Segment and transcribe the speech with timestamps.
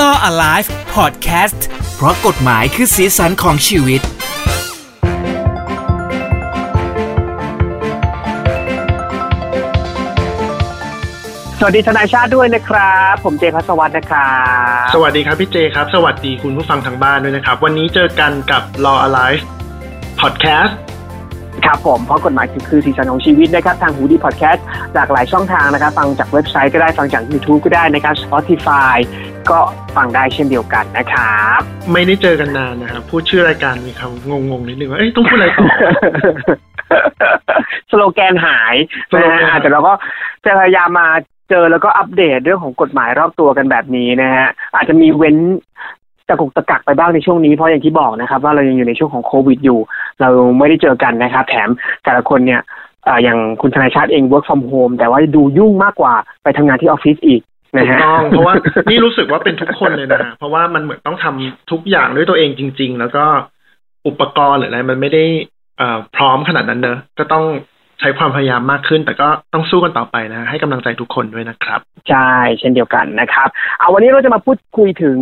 [0.00, 1.60] Law Alive Podcast
[1.96, 4.00] เพราะกฎหมายคือสีสันของชีวิต
[11.58, 14.32] สวัสดีทนายชาติด้วยนะครับ ผมเจพัสวัตนะครั
[14.84, 19.42] บสวัสดีครับพี่เจครับ สวัสดีคุณผู้ฟังทางบ้านด้วยนะครับ วันนี้เจอกันกับ Law Alive
[20.20, 20.72] Podcast
[21.66, 28.96] ครับผมเพราะกฎหมายคือคือสีสันของชีวิตนะครับ ทางหูดีพอดแคสต์หลากหลายช่องทางนะครับ ฟังจากเว็บไซต์ก็ได้ฟังจาก YouTube ก็ได้นะครับ Spotify
[29.50, 29.60] ก็
[29.96, 31.60] ฟังได้เช่นเดียวกันนะครับ
[31.92, 35.66] ไม่ได้เจอกันนานนะครับ พูดชื่อรายการมีคำงงๆนิดนึงว่าเอ้ยต้องพูดอะไรต่อ
[37.90, 38.74] สโลแกนหาย
[39.10, 39.92] สโลนะแกนหายฮะแต่เราก็
[40.44, 41.08] จะพยายามมา
[41.50, 45.36] เจอแล้วก็อัปเดตเรื่องของกฎหมายรอบตัวกันแบบนี้นะฮะอาจจะมีเว้น
[46.28, 49.80] ตะกุกตะกักไปบ้างในช่วงนี้เพราะอย่างที่บอกนะครับ ว่าเรายังอยู่ในช่วงของโควิดอยู่
[50.20, 50.28] เรา
[50.58, 51.68] ไม่ได้เจอกันนะครับ แถม
[52.04, 52.60] แต่ละคนเนี่ย
[53.06, 58.54] อ่าอย่างคุณธนายชาติเอง work from home แต่ว่าดูยุ่งมากกว่าไปทำงานที่ออฟฟิศอีกนะ ถูกฮะต้องเพราะว่า
[58.90, 63.24] นี่รู้สึกว่าเป็นทุกคนเลยนะฮะเพราะว่ามันเหมือนต้องทำทุกอย่างด้วยตัวเองจริง ๆ แล้วก็
[64.06, 65.24] อุปกรณ์หรืออะไรมันไม่ได้
[65.78, 67.44] เอ่อพร้อมขนาดนั้นเนอะก็ต้อง
[68.00, 73.48] ใช้ความพยายามมากขึ้น แต่ก็ต้องสู้กันต่อไปนะ ให้กำลังใจทุกคนด้วยนะครับ ใช่เช่นเดียวกันนะครับ
[73.78, 75.16] เอาวันนี้เราจะมาพูดคุยถึง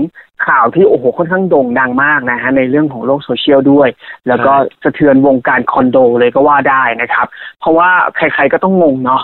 [0.46, 3.88] ข่าวที่โอ้โหค่อนข้างโด่งดังมากนะฮะในเรื่องของโลกโซเชียลด้วย
[4.28, 7.26] แล้วก็สะเทือนวงการคอนโดเลยก็ว่าได้นะครับ
[7.60, 9.22] เพราะว่าใครๆก็ต้องงงเนาะ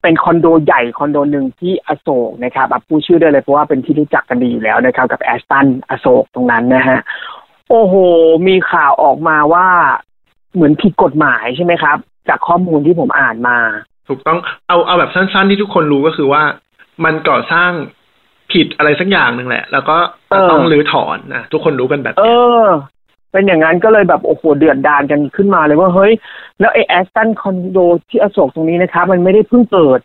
[0.00, 6.98] เอ่อเป็นคอนโดใหญ่คอนโดหนึ่งที่อโศกนะครับอะพูดชื่อได้เลยเพราะว่าเป็นที่รู้จักกันดีอยู่แล้วนะครับ กับแอสตันอโศกตรงนั้นนะฮะ
[7.70, 7.94] โอ้โห
[8.48, 9.66] มีข่าวออกมาว่า
[10.54, 11.96] เหมือนผิดกฎหมายใช่ไหมครับ
[12.28, 13.58] จากข้อมูลที่ผมอ่านมา
[14.08, 16.42] ถูกต้องเอาเอาแบบสั้นๆที่ทุกคนรู้ก็คือว่า
[17.04, 17.70] มันก่อสร้าง
[18.52, 19.96] ผิดอะไรสักอย่างหนึ่งแหละ แล้วก็
[20.34, 22.68] จะต้องเออรื้อถอนนะทุกคนรู้กันแบบเอเนี้ยอ
[23.32, 26.12] เป็นอย่างนั้นก็เลยแบบโอ้โหเดือดดานกันขึ้นมาเลยว่าเฮ้ย
[26.60, 30.00] แล้วไอ้แอสตันคอนโดที่อโศกตรงนี้นะครับ มันไม่ได้เพิ่งเกิด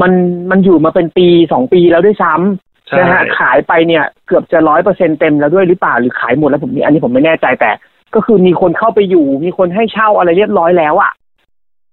[0.00, 0.12] มัน
[0.50, 7.70] มันอยู่มาเป็นปีสองปีแล้วด้วยซ้ำใช่นะฮะขายไปเนี่ยเกือบจะร้อยเปอร์เซ็นเต็มแล้วด้วยหรือเปล่าหรือขายหมดแล้วผมนี่อันนี้ผมไม่แน่ใจแต่
[8.14, 11.12] ก็คือมีคนเข้าไปอยู่ มีคนให้เช่าอะไรเรียบร้อยแล้วอะ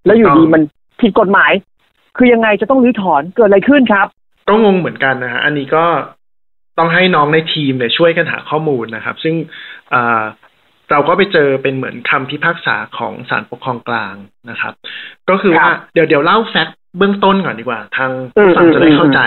[0.05, 0.61] แล้วอยู่ดีมัน
[1.01, 1.51] ผิดกฎหมาย
[2.17, 4.07] คือยังไงจะต้องรื้อถอนเกิดอะไรขึ้นครับ
[4.47, 5.85] ก็งงเหมือนกันนะฮะอันนี้ก็
[6.77, 9.35] ต้องให้น้องในทีมเนี่ยช่วยกันหาข้อมูลนะครับ ซึ่ง
[9.93, 10.21] อ่า
[10.91, 14.15] เราก็ไปเจอเป็นเหมือนคำพิพากษาของศาลปกครองกลาง
[14.49, 14.73] นะครับ
[15.29, 19.21] ก็คือว่าครับเดี๋ยวเดี๋ยวเล่าแฟกต์เบื้องต้นก่อนดีกว่า ทางอืมฟังจะได้อืมเข้าใจ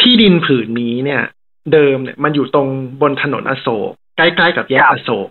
[0.00, 1.22] ที่ดินผืนนี้เนี่ย
[1.72, 2.68] เดิมเนี่ยมันอยู่ตรง
[3.02, 5.28] บนถนนอโศกใกล้ๆกับแยกครับอโศก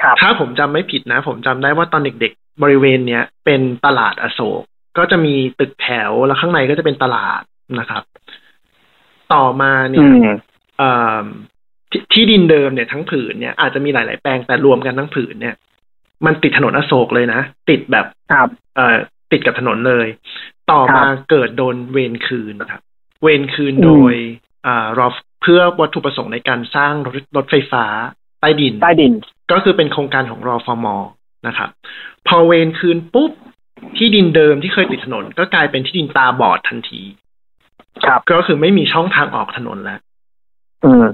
[0.00, 4.62] ครับถ้าผมจำไม่ผิดนะ ผมจำได้ว่าตอนเด็ก ๆ บริเวณเนี้ยเป็นตลาดอโศก
[4.98, 7.42] ก็จะมีตึกแถวแล้วข้างในก็จะเป็นตลาด
[7.78, 8.02] นะครับ
[9.34, 10.26] ต่อมาเนี่อืยม
[10.78, 10.90] เอ่
[11.22, 11.24] อ
[11.92, 15.54] ทที่ดินเดิมเนี่ยทั้งผืนเนี่ยอาจจะมีหลาย ๆ แปลงแต่รวมกันทั้งผืนเนี่ย
[16.26, 17.40] มันติดถนนอโศกเลยนะ
[17.70, 18.96] ติดแบบครับเอ่อ
[19.32, 20.06] ติดกับถนนเลย
[20.70, 22.80] ต่อมาครับเกิดโดนเวรคืนนะครับ
[23.22, 24.14] เวรคืนอืมโดย
[24.66, 25.08] อ่ารอ
[25.42, 27.84] เพื่อวัตถุประสงค์ในการสร้างรถรถไฟฟ้า
[28.40, 29.12] ใต้ดินใต้ดิน
[29.52, 30.86] ก็คือเป็นโครงการของรอฟม
[31.46, 31.68] นะครับ
[32.28, 33.32] พอเวรคืนปุ๊บ
[33.96, 37.02] ที่ดินเดิมที่เคยติดถนน ก็กลายเป็นที่ดินตาบอดทันที
[38.04, 40.09] ครับ ก็คือไม่มีช่องทางออกถนนแล้วอืม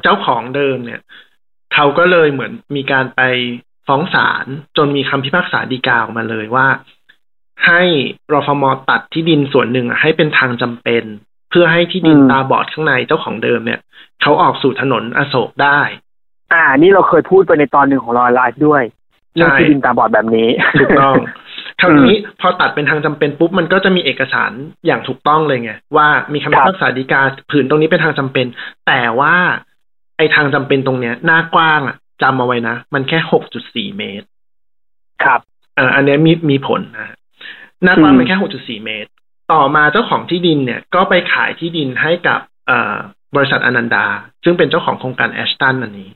[0.03, 1.00] เจ้าของเดิมเนี่ย
[1.75, 3.21] เขาก็เลยเหมือนมีการไป
[3.87, 4.47] ฟ้องศาล
[4.77, 6.66] จนมีคำพิพากษาฎีกาออกมาเลยว่า
[7.66, 7.82] ให้
[8.32, 11.05] รฟมตัดที่ดินส่วนหนึ่งให้เป็นทางจำเป็น
[11.50, 13.81] เพื่อให้ที่ดินอืมตาบอดข้างในเจ้าของเดิมเนี่ย
[14.22, 15.81] เขาออกสู่ถนนอโศกได้
[16.53, 18.82] อ่า นี่เราเคยพูดไปในตอนหนึ่งของรอยไลฟ์ด้วย
[19.34, 20.49] เรื่องใช่ที่ดินตาบอดแบบนี้
[20.81, 21.15] ถูกต้อง
[21.81, 24.53] คราวนี้พอตัดเป็นทางจำเป็นปุ๊บมันก็จะมีเอกสาร
[24.87, 27.20] อย่างถูกต้องเลยไงว่ามีคำพิพากษาฎีกา
[27.50, 28.47] ผืนตรงนี้เป็นทางจำเป็น
[28.87, 29.34] แต่ว่า
[30.16, 34.26] ไอ้ทางจำเป็นตรงเนี้ย หน้ากว้างอะจำเอาไว้นะ มันแค่หกจุดสี่เมตร
[35.25, 35.41] ครับ
[35.76, 37.16] เอ่ออันเนี้ยมีมีผลนะฮะ
[37.84, 39.10] หน้ากว้างอืมมันแค่หกจุดสี่เมตร
[39.53, 42.97] ต่อมาเจ้าของที่ดินเนี่ย ก็ไปขายที่ดินให้กับเอ่อ
[43.37, 44.06] บริษัทอนันดา
[44.44, 46.10] ซึ่งเป็นเจ้าของโครงการแอชตันอันนี้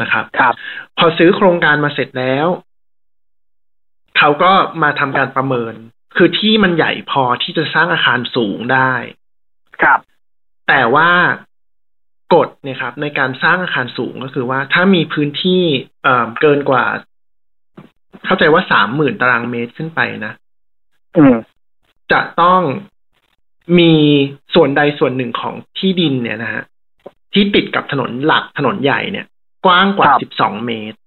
[0.00, 0.54] นะครับครับ
[0.98, 2.46] พอซื้อโครงการมาเสร็จแล้ว
[4.18, 4.52] เขาก็
[4.82, 5.74] มาทำการประเมิน
[6.16, 8.92] คือที่มันใหญ่พอที่จะสร้างอาคารสูงได้
[9.82, 10.00] ครับ
[10.68, 11.10] แต่ว่า
[12.34, 15.62] กฎเนี่ยครับ ในการสร้างอาคารสูงก็คือว่า ถ้ามีพื้นที่
[16.02, 16.84] เอ่อเกินกว่า
[18.24, 20.32] เข้าใจว่าสามหมื่นตารางเมตรขึ้นไปนะ
[21.16, 21.36] อืม
[22.12, 22.62] จะต้อง
[23.78, 23.92] มี
[24.54, 26.62] ส่วนใดส่วนหนึ่งของที่ดินเนี่ยนะฮะ
[27.32, 29.26] ที่ติดกับถนนหลักถนนใหญ่เนี่ย
[29.66, 30.98] กว้างกว่าครับสิบสองเมตร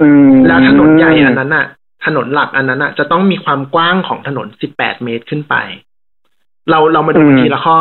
[0.00, 1.66] อืมแล้วถนนใหญ่อันนั้นน่ะ
[2.06, 4.46] ถนนหลักอันนั้นน่ะจะต้องมีความกว้างของถนน
[4.76, 5.54] 18 เมตรขึ้นไป
[6.70, 7.78] เราเรามาดูอืมทีละข้อ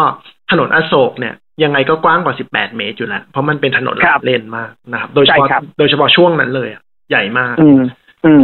[0.52, 1.34] ถนนอโศกเนี่ย
[1.64, 7.82] ยังไงก็กว้างกว่า 18 เมตรอยู่แล้ว เพราะมันเป็นถนนหคลัรักบเลนมากนะครับ โดยเฉพาะใช่ครับโดยเฉพาะช่วงนั้นเลยอะใหญ่มาก อืม
[8.26, 8.44] อืม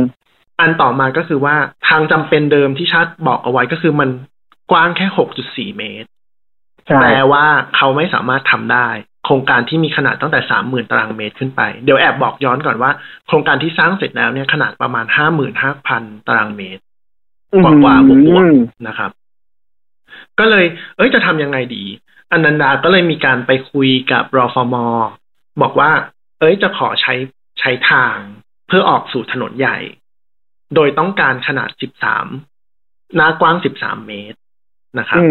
[0.60, 1.56] อันต่อมาก็คือว่า
[1.90, 4.10] ทางจำเป็นเดิมที่ชาติบอกเอาไว้ก็คือมัน
[4.72, 5.06] กว้างแค่
[5.44, 6.10] 6.4 เมตร
[7.00, 8.88] แปลว่าเขาไม่สามารถทำได้
[9.19, 12.92] โครงการที่มีขนาดตั้งแต่สามหมื่นตารางเมตรขึ้นไป เดี๋ยวแอบบอกย้อนก่อนว่า
[13.28, 16.82] โครงการที่สร้างเสร็จแล้วเนี่ยขนาดประมาณห้าหมื่นห้าพันตารางเมตร
[17.64, 17.96] กว่ากว่า
[18.28, 19.12] บวกๆนะครับ
[20.40, 20.66] ก็เลย
[20.98, 21.84] เอ้ยจะทำยังไงดี
[22.32, 24.76] อนันดาก็เลยมีการไปคุยกับรอฟม
[25.62, 25.92] บอกว่า
[26.40, 27.14] เอ้ยจะขอใช้
[27.60, 28.16] ใช้ทาง
[28.68, 29.78] เพื่อออกสู่ถนนใหญ่
[30.76, 32.28] โดยต้องการขนาดสิบสาม
[33.16, 34.38] หน้ากว้างสิบสามเมตร
[35.00, 35.22] นะครับ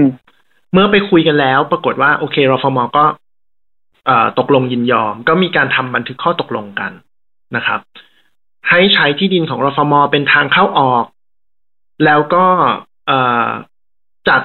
[0.73, 3.05] เมื่อไปคุยกันแล้ว ปรากฏว่าโอเครอฟมก็
[4.39, 6.93] ตกลงยินยอม ก็มีการทำบันทึกข้อตกลงกัน
[7.57, 7.81] นะครับ
[8.69, 11.05] ให้ใช้ที่ดินของรฟมเป็นทางเข้าออก
[12.05, 12.45] แล้วก็
[14.29, 14.43] จาก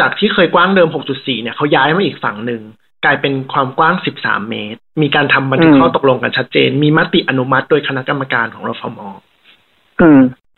[0.00, 2.62] จากที่เคยกว้างเดิม 6.4 เนี่ยเขาย้ายมาอีกฝั่งหนึ่ง
[3.04, 8.98] กลายเป็นความกว้าง 13 เมตร มีการทำบันทึกข้อตกลงกันชัดเจน มีมติอนุมัติโดยคณะกรรมการของรฟม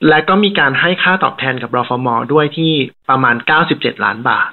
[0.08, 2.72] และก็มีการให้ค่าตอบแทนกับรฟมด้วยที่
[3.08, 3.36] ประมาณ
[3.70, 4.50] 97 ล้านบาท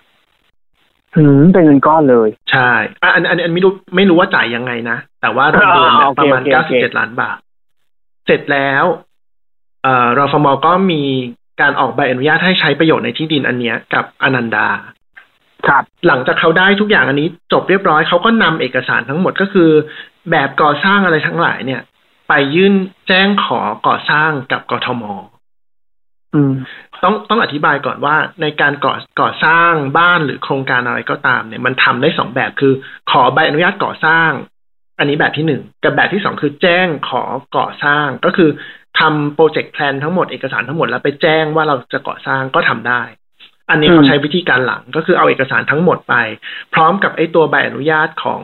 [1.16, 2.72] อืมเป็นเงินก้อนเลย ใช่
[3.04, 7.38] อันอันอันไม่รู้ไม่รู้ว่าจ่ายยังไงนะ แต่ว่ารวมๆประมาณ97ล้านบาท
[8.26, 8.86] เสร็จแล้ว
[9.84, 11.04] เอ่อรฟมก็มี
[11.62, 14.68] การออกใบอนุญาตให้ใช้ประโยชน์ในที่ดินอันเนี้ยกับอนันดา
[15.68, 19.70] ครับ หลังจากเขาได้ทุกอย่างอันนี้ จบเรียบร้อยเขาก็นำเอกสารทั้งหมดก็คือ
[20.32, 21.82] แบบก่อสร้างอะไรทั้งหลายเนี่ย
[22.30, 22.74] ไปยื่น
[23.08, 25.04] แจ้งขอก่อสร้างกับกทม
[27.04, 32.74] ต้องต้องอธิบายก่อนว่าในการก่อก่อสร้างบ้านหรือโครงการอะไรก็ตามเนี่ยมันทำได้สองแบบคือ
[33.12, 34.32] ขอใบอนุญาตก่อสร้าง
[35.00, 37.24] อันนี้แบบที่หนึ่งกับแบบที่สองคือแจ้งขอ
[37.58, 38.50] ก่อสร้างก็คือ
[39.00, 43.02] ทำโปรเจกต์แพลนทั้งหมดเอกสารทั้งหมดแล้วไปแจ้งว่าเราจะก่อสร้างก็ทำได้
[43.70, 46.16] อันนี้เขาใช้วิธีการหลังก็คือเอาเอกสารทั้งหมดไป
[46.74, 48.42] พร้อมกับไอ้ตัวใบอนุญาตของ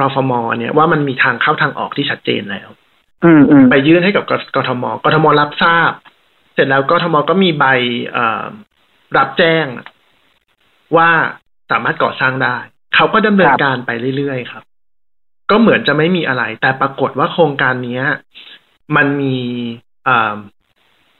[0.00, 2.68] รฟมเนี่ยว่ามันมีทางเข้าทางออกที่ชัดเจนแล้ว
[3.70, 4.24] ไปยื่นให้กับ
[4.56, 5.92] กทมกทมรับทราบ
[6.54, 7.64] เสร็จแล้วกทมก็มีใบ
[9.16, 9.66] รับแจ้ง
[10.96, 11.10] ว่า
[11.70, 12.56] สามารถก่อสร้างได้
[12.94, 14.64] เขาก็ดำเนินการไปเรื่อยๆครับ
[15.50, 18.00] ก็เหมือนจะไม่มีอะไร แต่ปรากฏว่าโครงการนี้
[18.96, 19.36] มันมี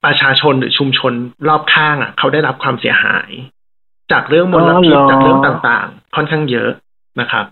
[0.05, 1.13] ประชาชนหรือชุมชน
[1.49, 3.31] รอบข้างอะ เขาได้รับความเสียหาย
[4.13, 6.71] จากเรื่องมลพิษจากเรื่องต่างๆ ค่อนข้างเยอะ
[7.21, 7.45] นะครับ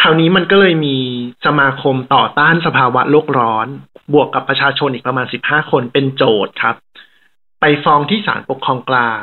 [0.00, 0.96] คราวนี้มันก็เลยมี
[1.46, 3.66] สมาคมต่อต้านสภาวะโลกร้อน
[4.12, 6.76] บวกกับประชาชนอีกประมาณสิบห้าคนเป็นโจทย์ครับ
[7.60, 9.22] ไปฟ้องที่ศาลปกครองกลาง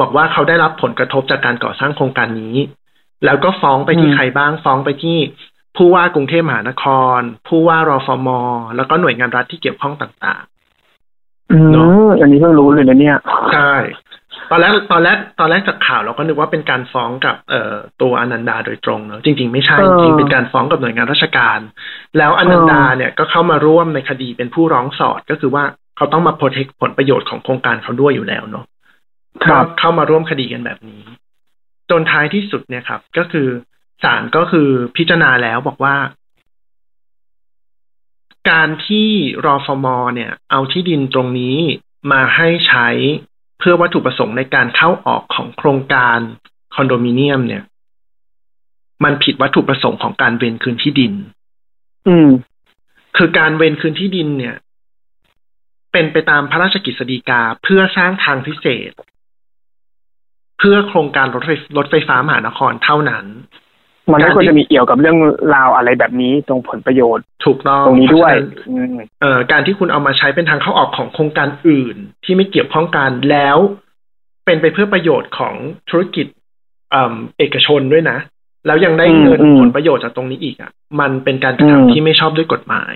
[0.00, 2.56] บอกว่าเขาได้รับผลกระทบจากการก่อสร้างโครงการนี้
[3.24, 5.18] แล้วก็ฟ้องไปที่ใครบ้างฟ้องไปที่
[5.76, 6.84] ผู้ว่ากรุงเทพมหานค
[7.18, 8.28] ร ผู้ว่ารอฟม
[8.76, 11.58] แล้วก็หน่วยงานรัฐที่เกี่ยวข้องต่างๆอื
[12.06, 13.16] มอันนี้เพิ่งรู้เลยนะเนี่ย
[13.52, 13.74] ใช่
[14.50, 21.60] ตอนแรกตอนแรกตอนแรกจากข่าวเราก็นึกว่าเป็นการฟ้องกับเอ่อตัวอนันดาโดยตรงเนอะจริง ๆ ไม่ใช่จริงเป็นการฟ้องกับหน่วยงานราชการ
[22.18, 25.64] แล้วอนันดาเนี่ยก็เข้ามาร่วมในคดีเป็นผู้ร้องสอดก็คือว่า
[25.98, 28.64] เขาต้องมาโปรเทคผลประโยชน์ของโครงการเขาด้วยอยู่แล้วเนาะ
[29.78, 31.02] เข้ามาร่วมคดีกันแบบนี้
[31.90, 33.48] จนท้ายที่สุดเนี่ยครับ ก็คือ
[34.02, 35.96] ศาลก็คือพิจารณาแล้วบอกว่า
[38.50, 39.08] การที่
[39.46, 41.58] รอฟมเนี่ย เอาที่ดินตรงนี้
[42.12, 42.88] มาให้ใช้
[43.58, 46.18] เพื่อวัตถุประสงค์ในการเข้าออกของโครงการ
[46.74, 47.62] คอนโดมิเนียมเนี่ย
[49.04, 51.12] มันผิดวัตถุประสงค์ของการเวนคืนที่ดิน
[52.08, 52.28] อืม
[53.16, 54.56] คือการเวนคืนที่ดินเนี่ย
[55.98, 58.92] เป็นไปตามพระราชกิจสีกาเพื่อสร้างทางพิเศษ
[60.58, 63.24] เพื่อโครงการรถไฟรถไฟฟ้ามหานครเท่านั้น
[64.12, 65.18] มันไม่ควรจะมีเกี่ยวกับเรื่อง
[65.54, 68.34] ราวอะไรแบบนี้ตรงผลประโยชน์ถูกต้องตรงนี้ด้วย
[69.20, 73.56] เอ่อการที่คุณเอามาใช้เป็นทางเข้าออกของโครงการอื่น ที่ไม่เกี่ยวข้องกันแล้ว
[74.46, 75.54] เป็นไปเพื่อประโยชน์ของ
[75.90, 76.26] ธุรกิจ
[77.38, 78.18] เอกชนด้วยนะ
[78.66, 82.94] แล้วยังได้เงินผลประโยชน์จากตรงนี้อีกอะ มันเป็นการกระทำที่ไม่ชอบด้วยกฎหมาย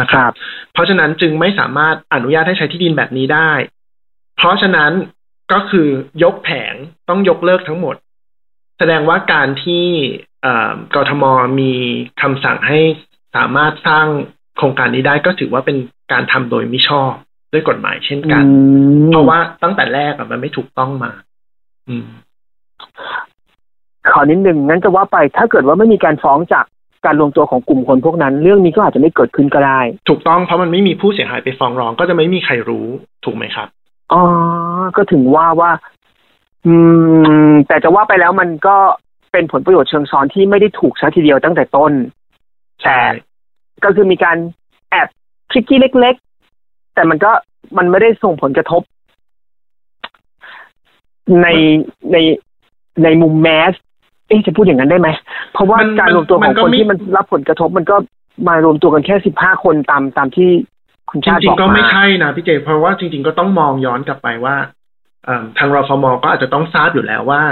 [0.00, 0.30] นะครับ
[0.72, 3.52] เพราะฉะนั้นจึงไม่สามารถอนุญาตให้ใช้ที่ดินแบบนี้ได้
[4.36, 4.92] เพราะฉะนั้น
[5.52, 5.88] ก็คือ
[6.22, 6.74] ยกแผง
[7.08, 7.96] ต้องยกเลิกทั้งหมด
[8.78, 9.86] แสดงว่าการที่
[10.94, 11.24] กทม
[11.60, 11.72] มี
[12.22, 12.80] คำสั่งให้
[13.36, 14.06] สามารถสร้าง
[14.56, 15.76] โครงการนี้ได้ก็ถือว่าเป็น
[16.12, 17.12] การทำโดยมิชอบ
[17.52, 18.44] ด้วยกฎหมายเช่นกัน
[19.08, 21.12] เพราะว่าตั้งแต่แรกอะมันไม่ถูกต้องมา
[21.88, 22.06] อืม
[24.12, 26.64] ขอนิดหนึ่งงั้นจะว่าไปถ้าเกิดว่าไม่มีการฟ้องจาก
[27.04, 32.86] การรวมตัวของกลุ่มคนพวกนั้น เรื่องนี้ก็อาจจะไม่เกิดขึ้นก็ได้ ถูกต้องเพราะมันไม่มีผู้เสียหายไปฟ้องร้องก็จะไม่มีใครรู้
[33.24, 33.68] ถูกไหมครับ
[34.12, 34.22] อ๋อ
[34.96, 35.70] ก็ถึงว่าว่า
[36.66, 36.74] อื
[37.50, 38.76] ม แต่จะว่าไปแล้วมันก็
[39.32, 41.92] เป็นผลประโยชน์เชิงซ้อนที่ไม่ได้ถูกซะทีเดียวตั้งแต่ต้น
[42.82, 42.98] แต่
[43.84, 44.36] ก็คือมีการ
[44.90, 45.08] แอบ
[45.50, 46.14] ทริกกี้เล็ก
[46.54, 47.32] ๆ แต่มันก็
[47.76, 48.82] มันไม่ได้ส่งผลกระทบ
[51.42, 51.46] ใน
[52.12, 52.16] ใน
[53.02, 55.08] ในมุมแมสเอ๊จะพูดอย่างนั้นได้ไหม
[55.52, 57.96] เพราะว่าการรวมตัวของคนที่มันรับผลกระทบมันก็
[58.48, 60.50] มารวมตัวกันแค่สิบห้าคนตามตามที่
[61.10, 64.56] คุณชาติบอกมาจริงๆก็ไม่ใช่นะพี่เจ เพราะว่าจริง ๆก็ต้องมองย้อนกลับไปว่า
[65.58, 67.42] ทางรฟมก็อาจจะต้องทราบอยู่แล้วว่า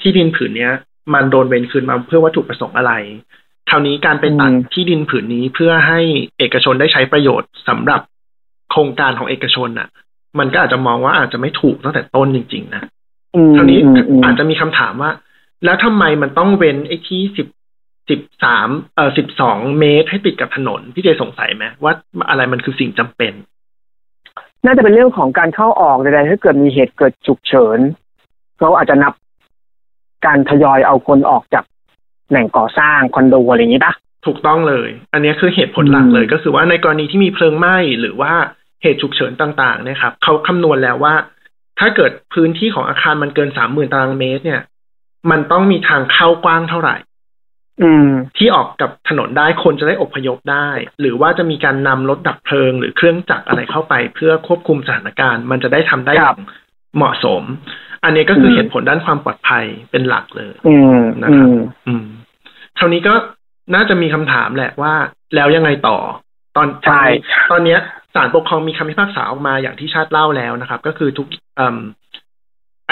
[0.00, 0.72] ที่ดินผืนเนี้ย
[1.14, 2.92] มันโดนเวนคืนมาเพื่อวัตถุประสงค์อะไร
[3.70, 6.00] คราวนี้การไปตัดที่ดินผืนนี้เพื่อให้
[6.38, 8.00] เอกชนได้ใช้ประโยชน์สำหรับ
[8.70, 9.88] โครงการของเอกชนน่ะ
[10.38, 12.82] มันก็อาจจะมองว่าอาจจะไม่ถูกตั้งแต่ต้นจริง ๆ นะ
[13.56, 13.78] คราวนี้
[14.24, 15.10] อาจจะมีคำถามว่า
[15.64, 17.46] แล้วทำไมมันต้องเว้นไอ้ที่สิบ
[18.10, 21.92] สิบสามเอ่อสิบสองเมตรให้ติดกับถนนพี่เจสงสัยไหมว่า
[22.28, 23.32] อะไรมันคือสิ่งจำเป็น
[24.64, 27.78] น่าจะเป็นเรื่องของการเข้าออกใดๆถ้าเกิดมีเหตุเกิดฉุกเฉิน
[28.58, 29.12] เขาอาจจะนับ
[30.26, 31.64] การทยอยเอาคนออกจาก
[32.30, 33.94] แหล่งก่อสร้างคอนโดอะไรอย่างนี้ปะ
[34.26, 38.32] ถูกต้องเลย อันนี้คือเหตุผลหลักเลยก็คือว่าในกรณีที่มีเพลิงไหม้หรือว่า
[38.82, 41.14] เหตุฉุกเฉินต่างๆ เนี่ยครับเขาคำนวณแล้วว่า
[41.78, 44.60] ถ้าเกิดพื้นที่ของอาคารมันเกินสามหมื่นตารางเมตร เนี่ย
[45.30, 46.96] มันต้องมีทางเข้ากว้างเท่าไหร่
[48.36, 50.68] ที่ออกกับถนนได้คนจะได้อพยพได้
[51.00, 56.38] หรือว่าจะมีการนำรถดับเพลิง หรือเครื่องจักรอะไรเข้าไป เพื่อควบคุมสถานการณ์ มันจะได้ทำได้อย่าง
[56.96, 57.42] เหมาะสม
[58.04, 60.54] อันนี้ก็คือเหตุผลด้านความปลอดภัยเป็นหลักเลย
[61.22, 61.48] นะครับ
[61.86, 62.04] อืม
[62.78, 63.14] คราวนี้ก็
[63.74, 64.94] น่าจะมีคำถามแหละว่า
[65.34, 65.98] แล้วยังไงต่อ
[66.56, 67.04] ตอนใช่
[67.50, 67.80] ตอนเนี้ย
[68.14, 71.26] ศาลปกครองมีคำพิพากษาออกมาอย่างที่ชาติเล่าแล้วนะครับ ก็คือทุก
[71.58, 71.60] อ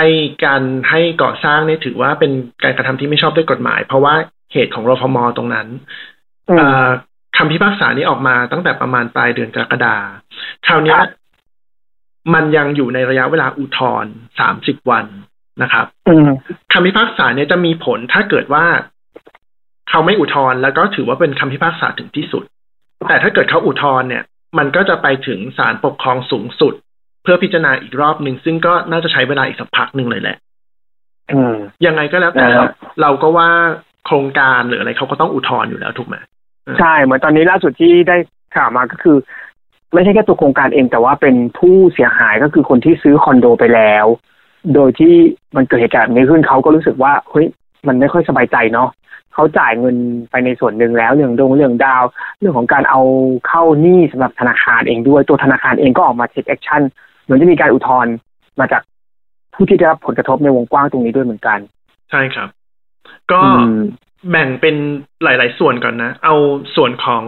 [0.01, 0.07] ไอ
[0.45, 4.15] การให้ก่อสร้างเนี่ยถือว่าเป็นการกระทำที่ไม่ชอบด้วยกฎหมาย เพราะว่า
[4.53, 5.69] เหตุของรฟมตรงนั้น
[7.37, 9.97] คำพิพากษานี้ออกมาตั้งแต่ประมาณปลายเดือนกรกฎา
[10.67, 10.99] คราวนี้
[12.35, 14.07] มันยังอยู่ในระยะเวลาอุทธร
[14.39, 15.05] สามสิบวัน
[15.63, 15.87] นะครับ
[16.73, 18.65] คำพิพากษาเนี่ยจะมีผลถ้าเกิดว่า
[19.89, 22.45] เขาไม่อุทธรแล้วก็ถือว่าเป็นคำพิพากษาถึงที่สุด
[23.09, 24.23] แต่ถ้าเกิดเขาอุทธรเนี่ย
[24.59, 26.75] มันก็จะไปถึงศาลปกครองสูงสุด
[27.23, 30.37] เพื่อพิจารณาอีกรอบหนึ่งซึ่งก็น่าจะใช้เวลาอีกสักพักหนึ่งเลยแหละ
[31.87, 32.47] ยังไงก็แล้วแต่
[33.03, 33.49] เราก็ว่า
[34.07, 36.17] โครงการหรืออะไรเขาก็ต้องอุทธรณ์อยู่แล้วถูกไหม
[36.81, 38.17] ใช่เหมือนตอนนี้ล่าสุดที่ได้
[38.57, 39.17] ข่าวมาก็คือ
[39.95, 44.07] ไม่ใช่แค่ตัวโครงการเองแต่ว่าเป็นผู้เสียหายก็คือคนที่ซื้อคอนโดไปแล้ว
[44.75, 45.15] โดยที่
[45.57, 47.47] มันเกิดเหตุการณ์นี้ขึ้นเขาก็รู้สึกว่าเฮ้ย
[47.87, 48.89] มันไม่ค่อยสบายใจเนาะ
[49.35, 49.97] เขาจ่ายเงิน
[50.31, 52.05] ไปในส่วนหนึ่งแล้วเรื่องดงเรื่องดาวน์
[52.39, 53.01] เรื่องของการเอา
[53.47, 58.13] เข้าหนี้สำหรับธนาคารเองด้วยตัวธนาคารเองก็ออกมา take action เห มือนจะมีการอุทธรณ์
[58.61, 58.83] มาจาก
[59.55, 61.59] ผู้ที่ได้รับผลกระทบในวงกว้างตรงนี้ด้วยเหมือนกัน
[62.11, 62.49] ใช่ครับ
[63.33, 63.41] ก็
[64.31, 64.77] แบ่งเป็น
[65.23, 66.35] หลาย ๆ ส่วนก่อนนะ เอา
[66.77, 67.23] ส่วนของ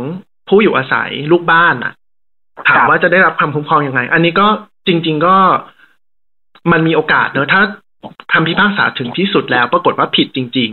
[0.48, 1.92] ผู้อยู่อาศัยลูกบ้านอะ
[2.68, 4.46] ถามว่าจะได้รับความคุ้มครองอยังไง อันนี้ก็
[4.86, 5.36] จริง ๆ ก็
[6.72, 7.62] มันมีโอกาสเนอะถ้า
[8.32, 10.70] คำพิพากษาถึงที่สุดแล้ว ปรากฏว่าผิดจริง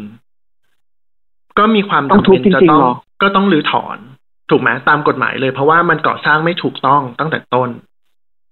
[0.78, 2.82] ๆ ก็มีความจำเป็นจะต้อง
[3.22, 3.98] ก็ต้องรื้อถอน
[4.50, 7.70] ถูกไหมตามกฎหมายเลย เพราะว่ามันก่อสร้างไม่ถูกต้องตั้งแต่ต้น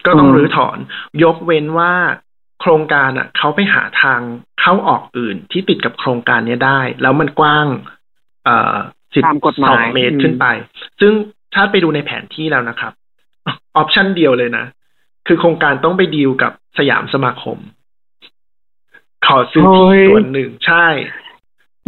[0.07, 0.77] ก็ต้องรื้อถอน
[1.23, 1.93] ยกเว้นว่า
[2.61, 4.19] โครงการอะเขาไปหาทาง
[4.61, 7.67] เข้าออกอื่นที่ติดกับโครงการนี้ได้ แล้วมันกว้าง
[8.45, 8.75] เอ่อ
[9.15, 9.23] สิบ
[9.69, 10.45] สองเมตรขึ้นไป
[10.99, 11.13] ซึ่ง
[11.53, 12.93] ถ้าไปดูในแผนที่แล้วนะครับ
[13.47, 14.65] ออปชันเดียวเลยนะ
[15.27, 17.57] คือโครงการต้องไปดีลกับสยามสมาคม
[19.25, 20.87] ขอซื้อที่ส่วนหนึ่งใช่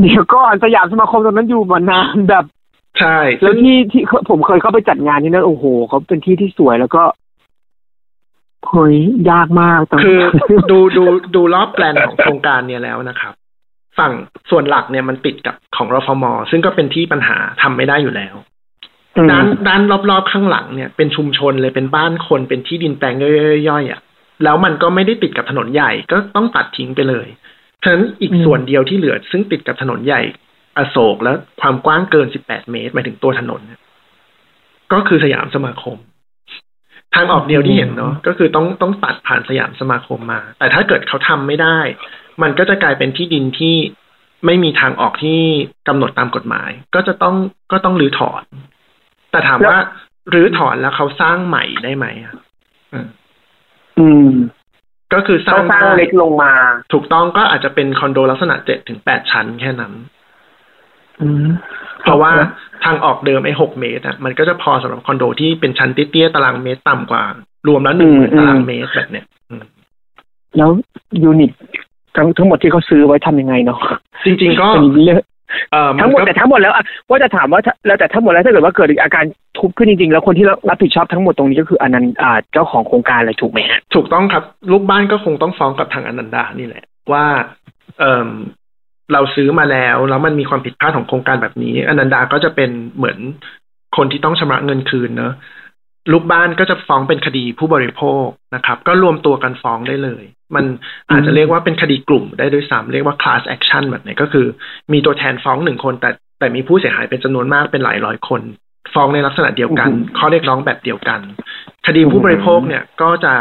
[0.01, 2.45] เดี๋ยวก็สยามสมาคมตอนนั้นอยู่มานานแบบ
[2.99, 7.03] ใช่ แล้วที่ที่ผมเคยเข้าไปจัดงานที่นั่นโอ้โหเขาเป็นที่ที่สวยแล้วก็
[8.69, 8.95] เฮ้ย
[9.31, 10.19] ยากมากคือ
[10.71, 11.03] ดูดู
[11.35, 13.33] ดูรอบแปลนของโครงการเนี่ยแล้วนะครับ
[13.99, 14.11] ฝั่ง
[14.49, 18.35] ส่วนหลักเนี่ยมันติดกับของรฟมซึ่งก็เป็นที่ปัญหาทำไม่ได้อยู่แล้ว
[19.31, 23.15] ด้านด้านรอบๆข้างหลังเนี่ยเป็นชุมชนเลยเป็นบ้านคนเป็นที่ดินแปลง
[23.69, 23.99] ย่อยๆอะ
[24.43, 27.27] แล้วมันก็ไม่ได้ติดกับถนนใหญ่ก็ต้องตัดทิ้งไปเลย
[27.83, 30.21] ฉะนั้นอีกส่วนเดียวที่เหลือ ซึ่งติดกับถนนใหญ่
[30.77, 33.61] อโศกแล้วความกว้างเกินสิบแปดเมตรหมายถึงตัวถนน
[34.93, 35.97] ก็คือสยามสมาคม
[37.15, 41.79] ทางออกเดียวที่เห็นเนาะก็คือต้องต้องตัดผ่านสยามสมาคมมา แต่ถ้าเกิดเขาทำไม่ได้
[42.41, 43.75] มันก็จะกลายเป็นที่ดินที่
[44.45, 45.41] ไม่มีทางออกที่
[45.87, 47.35] กำหนดตามกฎหมาย ก็จะต้อง
[47.71, 48.43] ก็ต้องรื้อถอน
[49.31, 49.77] แต่ถามว่า
[50.33, 52.35] รื้อถอนแล้วเขาสร้างใหม่ได้ไหมอะ
[53.99, 54.29] อืม
[55.13, 56.53] ก็คือสร้างสร้างเล็กลงมา
[56.93, 60.18] ถูกต้องก็อาจจะเป็นคอนโดลักษณะเจ็ดถึงแปดชั้นแค่นั้นอืม
[62.03, 62.31] เพราะว่า
[62.85, 67.23] ทางออกเดิมไอ้หกเมตรอะมันก็จะพอสำหรับคอนโดที่เป็นชั้นเตี้ยๆตารางเมตรต่ำกว่า
[67.67, 69.25] รวมแล้วหนึ่งหมื่นตารางเมตรแบบเนี้ย
[70.57, 70.69] แล้ว
[71.23, 71.51] ยูนิต
[72.15, 73.79] ทั้งทั้งหมดที่เขาซื้อไว้ทำยังไงเนาะ
[74.25, 74.67] จริง ๆ ก็
[76.01, 76.73] ทั้งหมดแต่ทั้งหมดแล้ว
[77.09, 79.23] ว่าจะถามว่าแล้วแต่ทั้งหมดแล้วถ้าเกิดว่าเกิดอาการ
[79.57, 83.59] ทุบขึ้นจริงๆ แล้วคนที่รับผิดชอบทั้งหมดตรงนี้ก็คืออนันอ่าเจ้าของโครงการเลยถูกไหม
[83.95, 87.25] ถูกต้องครับ ลูกบ้านก็คงต้องฟ้องกับทางอนันดานี่แหละ ว่า
[87.99, 88.29] เอ่อ
[89.13, 93.17] เราซื้อมาแล้วแล้วมันมีความผิดพลาดของโครงการแบบนี้อนันดาก็จะเป็นเหมือน
[93.97, 95.33] คนที่ต้องชำระเงินคืนเนอะ
[96.11, 98.25] ลูกบ้านก็จะฟ้องเป็นคดีผู้บริโภค
[98.55, 100.23] นะครับ ก็รวมตัวกันฟ้องได้เลย
[100.55, 100.65] มัน
[101.11, 104.45] อาจจะเรียกว่าเป็นคดีกลุ่มได้ด้วยซ้ำเรียกว่า class action แบบนี้ก็คือ
[104.93, 108.41] มีตัวแทนฟ้องหนึ่งคน แต่แต่มีผู้เสียหายเป็นจำนวนมากเป็นหลายร้อยคน
[108.93, 111.19] ฟ้องในลักษณะเดียวกันข้อเรียกร้องแบบเดียวกัน
[111.87, 113.33] คดีผู้บริโภคเนี่ยก็จะ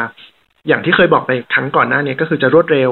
[0.68, 2.90] อย่างที่เคยบอกไปครั้งก่อนหน้านี้ก็คือจะรวดเร็ว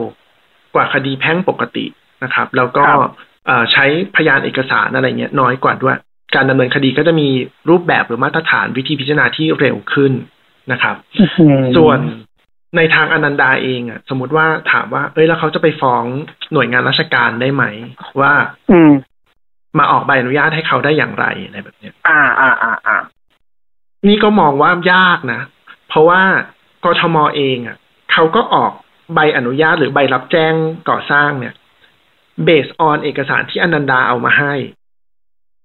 [0.75, 1.85] กว่าคดีแพ่งปกติ
[2.25, 3.13] นะครับ แล้วก็ครับ
[3.47, 3.85] เอ่อใช้
[4.17, 5.97] พยานเอกสารอะไรเงี้ยน้อยกว่าด้วย
[6.35, 7.29] การดำเนินคดีก็จะมี
[7.71, 10.13] รูปแบบหรือมาตรฐานวิธีพิจารณาที่เร็วขึ้น
[10.73, 10.97] นะครับ
[11.77, 11.99] ส่วน
[12.77, 16.05] ในทางอนันดาเองอะ สมมติว่าถามว่า เอ้ยแล้วเขาจะไปฟ้อง
[16.53, 17.65] หน่วยงานราชการได้ไหม
[18.21, 18.33] ว่า
[18.73, 18.93] อืม
[19.79, 22.99] มาออกใบอนุญาตให้เขาได้อย่างไรอะไรแบบเนี้ย อ่าอ่าอ่าอ่า
[24.09, 25.41] นี่ก็มองว่ายากนะ
[25.89, 26.23] เพราะว่า
[26.85, 27.77] กทมเองอะ
[28.13, 28.73] เขาก็ออก
[29.15, 30.55] ใบอนุญาตหรือใบรับแจ้ง
[30.91, 31.55] ก่อสร้างเนี่ย
[32.45, 34.55] เบสออนเอกสารที่อนันดาเอามาให้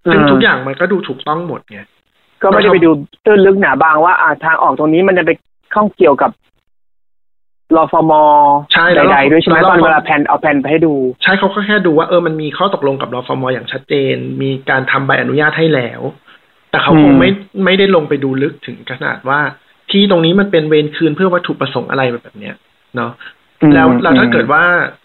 [0.04, 1.80] ซึ่งทุกอย่างมันก็ดูถูกต้องหมดไง
[2.42, 2.92] ก็ไม่ได้ไปดู
[3.26, 5.32] ตื้นลึกหนาบางว่าอ่าทางออกตรงนี้มันจะไป
[5.74, 6.32] ข้องเกี่ยวกับ
[7.78, 8.12] รฟม
[8.74, 16.02] ใช่แล้วใดๆด้วยใช่ไหมแล้วตอนเราเวลาแผ่นเอาแผ่นไปให้ดู ใช่เขาก็แค่ดูว่าเออมันมีข้อตกลงกับรฟมอย่างชัดเจน มีการทำใบอนุญาตให้แล้ว
[16.72, 17.30] แต่เขาคงอืมไม่
[17.66, 19.40] ไม่ได้ลงไปดูลึกถึงขนาดว่า
[19.92, 22.56] ที่ตรงนี้มันเป็นเวรคืนเพื่อวัตถุประสงค์อะไรแบบเนี้ย
[22.96, 23.12] เนาะ
[23.74, 24.64] แล้วแล้วถ้าเกิดว่า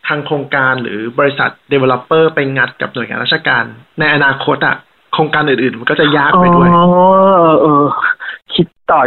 [0.08, 3.64] ทางโครงการหรือบริษัท developer ไปงัดกับหน่วยงานราชการ
[3.98, 4.76] ในอนาคตอะ
[5.12, 6.84] โครงการอื่นๆ มันก็จะยากไปด้วยอ๋อ
[7.38, 7.84] เออเออ
[8.54, 9.00] คิดต่อ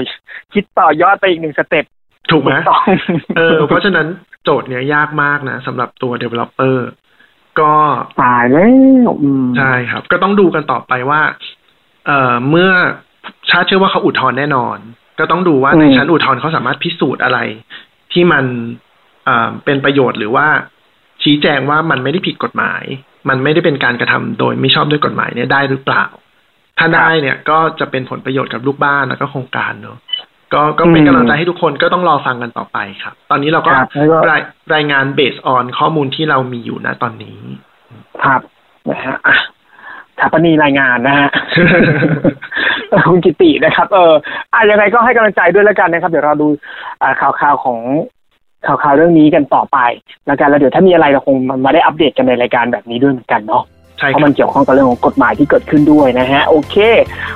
[0.53, 1.86] คิดต่อยอดไปอีกหนึ่งสเต็ป
[2.32, 2.82] ถูกไหมต้อง
[3.38, 4.08] เออเพราะฉะนั้น
[4.44, 6.77] โจทย์เนี้ยยากมากนะสำหรับตัว developer
[7.60, 7.74] ก็
[8.24, 8.68] ตายแล้
[9.08, 11.22] วอืมใช่ครับ ก็ต้องดูกันต่อไปว่า
[12.06, 12.70] เอ่อเมื่อ
[13.50, 14.77] ชาติเชื่อว่าเขาอุทธรณ์แน่นอน
[15.20, 17.39] ก็ต้องดูว่าในชั้นอุทธรณ์เขาสามารถพิสูจน์อะไร
[18.13, 18.46] ที่มัน
[19.30, 20.48] เอ่อเป็นประโยชน์หรือว่า
[21.24, 22.84] ชี้แจงว่ามันไม่ได้ผิดกฎหมาย
[23.30, 26.06] มันไม่ได้เป็นการกระทำโดยไม่ชอบด้วยกฎหมายเนี่ยได้หรือเปล่า
[26.78, 29.98] ถ้าได้เนี่ยก็จะเป็นผลประโยชน์กับลูกบ้านแล้วก็โครงการเนอะ
[30.54, 34.42] ก็ก็เป็นกำลังใจให้ทุกคนก็ต้องรอฟังกันต่อไปครับ ตอนนี้เราก็ครับแล้วก็ราย
[34.76, 37.38] รายงานเบสออนข้อมูลที่เรามีอยู่นะตอนนี้
[38.24, 38.42] ครับ
[38.90, 39.36] นะฮะอะ
[40.20, 41.30] ถาปนีรายงานนะฮะ
[42.90, 44.14] เออคุณกิตินะครับ เออ
[44.54, 46.48] อะยังไงก็ให้กำลังใจด้วยแล้วกันนะครับ เดี๋ยวเราดู
[47.02, 47.80] อ่าข่าวข่าวๆของ
[48.66, 49.78] ข่าวข่าวๆเรื่องนี้กันต่อไป
[50.25, 51.36] แล้วกันแล้วเดี๋ยวถ้ามีอะไรเราคง
[51.66, 53.63] มาได้อัปเดตกันในรายการแบบนี้ด้วยเหมือนกันเนาะ
[54.00, 56.75] ใช่เพคราะรัมับนเกี่ยวข้องกับเรื่องของกฎหมายที่เกิดขึ้นด้วยนะฮะ โอเค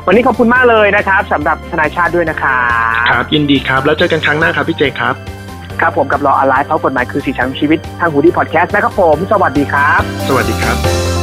[0.05, 2.57] วันนี้ขอบคุณมากเลยนะครับสำหรับทนายชาติด้วยนะคะ
[3.11, 5.15] ครับ ยินดีครับ แล้วเจอกันครั้งหน้าครับพี่เจครับ
[5.81, 11.22] ครับผมกับรอออนไลน์เพราะกฎหมายคือสีชังชีวิตทางหูดีพอดแคสต์นะครับผม สวัสดีครับ สวัสดีครับ